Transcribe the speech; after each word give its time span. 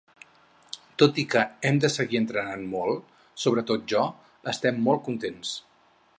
Tot 1.03 1.19
i 1.23 1.25
que 1.33 1.43
hem 1.69 1.77
de 1.85 1.91
seguir 1.97 2.19
entrenant 2.21 2.65
molt, 2.73 3.15
sobretot 3.45 3.87
jo, 3.95 4.03
estem 4.55 4.83
molt 4.89 5.07
contents! 5.11 5.55